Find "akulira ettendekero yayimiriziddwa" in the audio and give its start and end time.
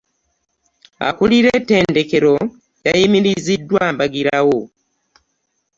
1.07-3.81